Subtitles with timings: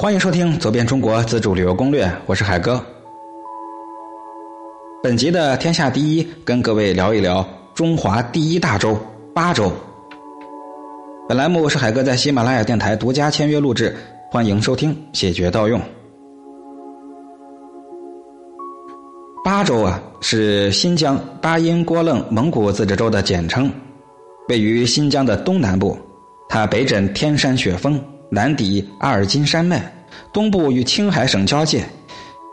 [0.00, 2.80] 欢迎收听《走遍中国自助旅游攻略》，我是海哥。
[5.02, 8.96] 本集的天下第一，跟各位聊一聊中华第一大洲——
[9.34, 9.72] 巴州。
[11.28, 13.92] 本栏目是海哥在喜马拉雅电台独家签约录制，
[14.30, 15.80] 欢迎收听，谢绝盗用。
[19.44, 23.68] 巴州啊，是新疆巴音郭楞蒙古自治州的简称，
[24.48, 25.98] 位于新疆的东南部。
[26.48, 29.90] 它北枕天山雪峰，南抵阿尔金山脉，
[30.32, 31.84] 东部与青海省交界，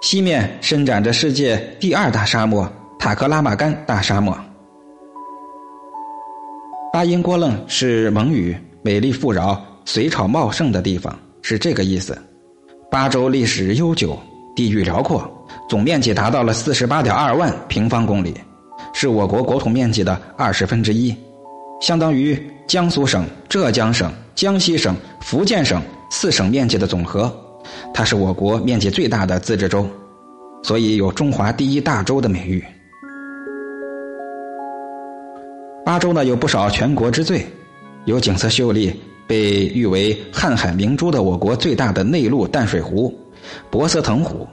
[0.01, 4.37] 西面伸展着世界第二大沙漠塔克拉玛干大沙漠。
[6.93, 12.17] 巴音郭楞是蒙语“美丽富饶、水草茂盛”的地方，是这个意思。
[12.89, 14.17] 巴州历史悠久，
[14.55, 15.29] 地域辽阔，
[15.67, 18.33] 总面积达到了四十八点二万平方公里，
[18.93, 21.13] 是我国国土面积的二十分之一。
[21.81, 27.35] 相当于江苏省、浙江省、江西省、福建省四省面积的总和，
[27.91, 29.89] 它是我国面积最大的自治州，
[30.61, 32.63] 所以有“中华第一大州”的美誉。
[35.83, 37.43] 巴州呢有不少全国之最，
[38.05, 38.93] 有景色秀丽、
[39.25, 43.11] 被誉为“瀚海明珠”的我国最大的内陆淡水湖——
[43.71, 44.47] 博色腾湖。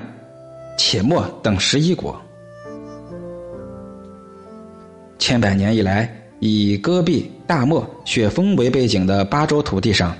[0.78, 2.18] 且末等十一国。
[5.18, 6.10] 千百年以来，
[6.40, 10.16] 以戈壁、大漠、雪峰为背景的巴州土地上，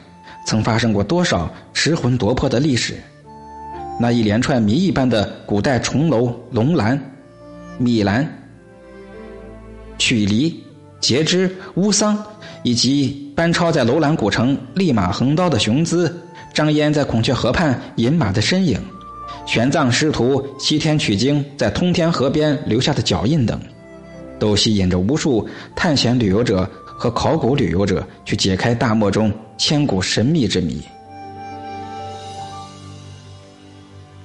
[0.47, 2.97] 曾发生过多少驰魂夺魄的历史？
[3.99, 7.01] 那一连串谜一般的古代重楼、龙兰、
[7.79, 8.27] 米兰、
[9.97, 10.55] 曲离、
[11.01, 12.23] 节支、乌桑，
[12.63, 16.15] 以及班超在楼兰古城立马横刀的雄姿，
[16.53, 18.79] 张嫣在孔雀河畔饮马的身影，
[19.47, 23.59] 玄奘师徒西天取经在通天河边留下的脚印等，
[24.39, 30.83] 都吸引着无数探险旅游者和考古旅游者去解开大漠中千古神秘之谜。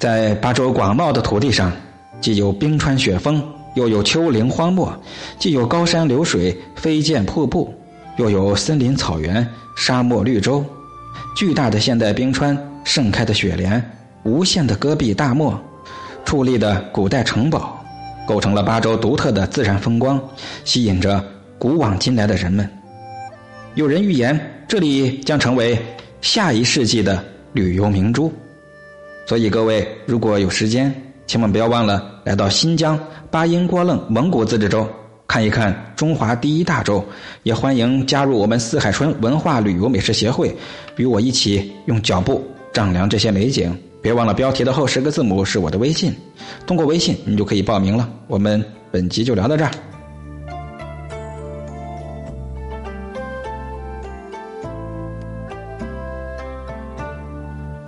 [0.01, 1.71] 在巴州广袤的土地上，
[2.19, 3.39] 既有冰川雪峰，
[3.75, 4.91] 又有丘陵荒漠；
[5.37, 7.71] 既有高山流水、飞溅瀑布，
[8.17, 9.47] 又有森林草原、
[9.77, 10.65] 沙漠绿洲。
[11.35, 13.79] 巨大的现代冰川、盛开的雪莲、
[14.23, 15.55] 无限的戈壁大漠、
[16.25, 17.79] 矗立的古代城堡，
[18.27, 20.19] 构成了巴州独特的自然风光，
[20.65, 21.23] 吸引着
[21.59, 22.67] 古往今来的人们。
[23.75, 25.77] 有人预言，这里将成为
[26.21, 27.23] 下一世纪的
[27.53, 28.33] 旅游明珠。
[29.31, 30.93] 所以各位，如果有时间，
[31.25, 32.99] 千万不要忘了来到新疆
[33.29, 34.85] 巴音郭楞蒙古自治州
[35.25, 37.01] 看一看中华第一大洲。
[37.43, 40.53] 也欢迎加入我们四海春文化旅游美食协会，
[40.97, 43.73] 与我一起用脚步丈量这些美景。
[44.01, 46.13] 别忘了标题的后十个字母是我的微信，
[46.67, 48.09] 通过微信你就可以报名了。
[48.27, 48.61] 我们
[48.91, 49.71] 本集就聊到这儿。